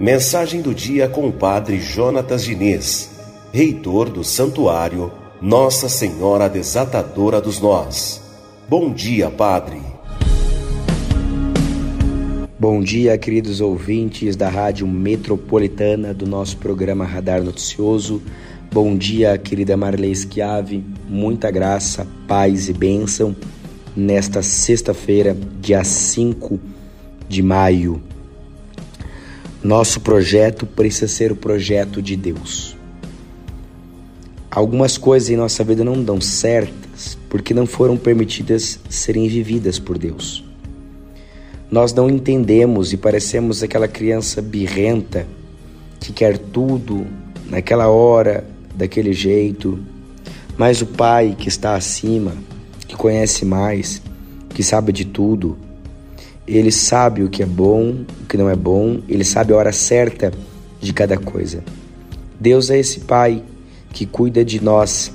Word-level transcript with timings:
Mensagem 0.00 0.62
do 0.62 0.72
dia 0.72 1.08
com 1.08 1.28
o 1.28 1.32
Padre 1.32 1.80
Jonatas 1.80 2.42
Diniz, 2.44 3.10
reitor 3.52 4.08
do 4.08 4.24
Santuário 4.24 5.12
Nossa 5.42 5.88
Senhora 5.88 6.48
Desatadora 6.48 7.40
dos 7.40 7.60
Nós. 7.60 8.22
Bom 8.68 8.92
dia, 8.92 9.28
Padre. 9.28 9.82
Bom 12.58 12.80
dia, 12.80 13.18
queridos 13.18 13.60
ouvintes 13.60 14.34
da 14.34 14.48
Rádio 14.48 14.86
Metropolitana 14.86 16.14
do 16.14 16.26
nosso 16.26 16.56
programa 16.56 17.04
Radar 17.04 17.42
Noticioso. 17.42 18.22
Bom 18.72 18.96
dia, 18.96 19.36
querida 19.36 19.76
Marley 19.76 20.14
Schiave. 20.14 20.82
Muita 21.08 21.50
graça, 21.50 22.06
paz 22.26 22.68
e 22.68 22.72
bênção 22.72 23.36
nesta 23.98 24.42
sexta-feira, 24.42 25.36
dia 25.60 25.82
5 25.84 26.58
de 27.28 27.42
maio 27.42 28.00
nosso 29.62 30.00
projeto 30.00 30.64
precisa 30.64 31.08
ser 31.08 31.32
o 31.32 31.36
projeto 31.36 32.00
de 32.00 32.14
Deus. 32.14 32.76
Algumas 34.48 34.96
coisas 34.96 35.28
em 35.30 35.36
nossa 35.36 35.64
vida 35.64 35.82
não 35.82 36.00
dão 36.00 36.20
certas 36.20 37.18
porque 37.28 37.52
não 37.52 37.66
foram 37.66 37.96
permitidas 37.96 38.78
serem 38.88 39.28
vividas 39.28 39.78
por 39.78 39.98
Deus. 39.98 40.44
Nós 41.68 41.92
não 41.92 42.08
entendemos 42.08 42.92
e 42.92 42.96
parecemos 42.96 43.62
aquela 43.62 43.88
criança 43.88 44.40
birrenta 44.40 45.26
que 45.98 46.12
quer 46.12 46.38
tudo 46.38 47.04
naquela 47.50 47.88
hora, 47.88 48.46
daquele 48.74 49.12
jeito, 49.12 49.78
mas 50.56 50.80
o 50.80 50.86
Pai 50.86 51.34
que 51.36 51.48
está 51.48 51.74
acima, 51.74 52.32
que 52.88 52.96
conhece 52.96 53.44
mais, 53.44 54.02
que 54.48 54.62
sabe 54.62 54.90
de 54.90 55.04
tudo, 55.04 55.56
ele 56.46 56.72
sabe 56.72 57.22
o 57.22 57.28
que 57.28 57.42
é 57.42 57.46
bom, 57.46 58.04
o 58.22 58.26
que 58.26 58.38
não 58.38 58.48
é 58.48 58.56
bom, 58.56 59.00
ele 59.06 59.22
sabe 59.22 59.52
a 59.52 59.56
hora 59.56 59.72
certa 59.72 60.32
de 60.80 60.92
cada 60.94 61.18
coisa. 61.18 61.62
Deus 62.40 62.70
é 62.70 62.78
esse 62.78 63.00
Pai 63.00 63.42
que 63.92 64.06
cuida 64.06 64.44
de 64.44 64.62
nós 64.64 65.12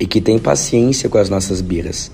e 0.00 0.06
que 0.06 0.20
tem 0.20 0.38
paciência 0.38 1.08
com 1.08 1.18
as 1.18 1.28
nossas 1.28 1.60
birras. 1.60 2.10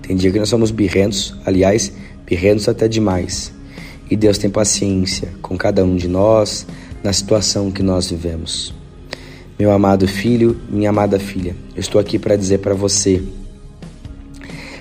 Tem 0.00 0.16
dia 0.16 0.32
que 0.32 0.38
nós 0.38 0.48
somos 0.48 0.70
birrentos, 0.70 1.34
aliás, 1.44 1.92
birrentos 2.24 2.68
até 2.68 2.88
demais. 2.88 3.52
E 4.10 4.16
Deus 4.16 4.38
tem 4.38 4.50
paciência 4.50 5.28
com 5.42 5.56
cada 5.56 5.84
um 5.84 5.96
de 5.96 6.08
nós 6.08 6.66
na 7.02 7.12
situação 7.12 7.70
que 7.70 7.82
nós 7.82 8.10
vivemos. 8.10 8.74
Meu 9.58 9.70
amado 9.70 10.06
filho, 10.08 10.58
minha 10.68 10.90
amada 10.90 11.18
filha, 11.18 11.54
eu 11.74 11.80
estou 11.80 12.00
aqui 12.00 12.18
para 12.18 12.36
dizer 12.36 12.58
para 12.58 12.74
você: 12.74 13.22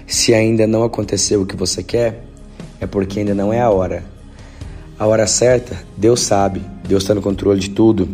se 0.07 0.33
ainda 0.33 0.67
não 0.67 0.83
aconteceu 0.83 1.41
o 1.41 1.45
que 1.45 1.55
você 1.55 1.81
quer, 1.81 2.23
é 2.79 2.85
porque 2.85 3.19
ainda 3.19 3.33
não 3.33 3.53
é 3.53 3.61
a 3.61 3.69
hora. 3.69 4.03
A 4.99 5.07
hora 5.07 5.25
certa, 5.25 5.77
Deus 5.97 6.21
sabe, 6.21 6.61
Deus 6.87 7.03
está 7.03 7.15
no 7.15 7.21
controle 7.21 7.59
de 7.59 7.69
tudo. 7.69 8.07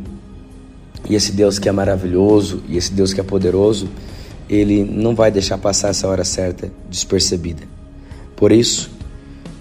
E 1.09 1.15
esse 1.15 1.31
Deus 1.31 1.59
que 1.59 1.67
é 1.67 1.71
maravilhoso, 1.71 2.61
e 2.67 2.77
esse 2.77 2.93
Deus 2.93 3.13
que 3.13 3.19
é 3.19 3.23
poderoso, 3.23 3.89
ele 4.49 4.83
não 4.83 5.13
vai 5.15 5.31
deixar 5.31 5.57
passar 5.57 5.89
essa 5.89 6.07
hora 6.07 6.23
certa 6.23 6.71
despercebida. 6.89 7.63
Por 8.35 8.51
isso, 8.51 8.89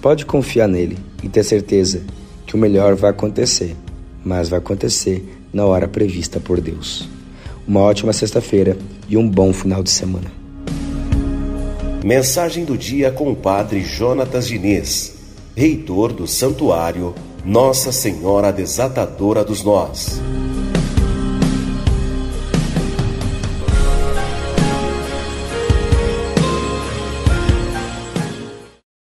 pode 0.01 0.25
confiar 0.25 0.69
nele 0.69 0.99
e 1.23 1.29
ter 1.29 1.43
certeza 1.43 2.03
que 2.47 2.55
o 2.55 2.59
melhor 2.59 2.95
vai 2.95 3.11
acontecer, 3.11 3.77
mas 4.25 4.49
vai 4.49 4.59
acontecer 4.59 5.39
na 5.53 5.65
hora 5.67 5.89
prevista 5.89 6.41
por 6.41 6.61
Deus. 6.61 7.09
Uma 7.67 7.81
ótima 7.81 8.13
sexta-feira 8.13 8.77
e 9.09 9.17
um 9.17 9.29
bom 9.29 9.53
final 9.53 9.83
de 9.83 9.91
semana. 9.91 10.38
Mensagem 12.05 12.65
do 12.65 12.79
dia 12.79 13.11
com 13.11 13.33
o 13.33 13.37
Padre 13.37 13.83
Jonatas 13.83 14.47
Diniz, 14.47 15.15
reitor 15.57 16.13
do 16.13 16.29
Santuário 16.29 17.13
Nossa 17.45 17.91
Senhora 17.91 18.53
Desatadora 18.53 19.45
dos 19.45 19.65
Nós. 19.65 20.21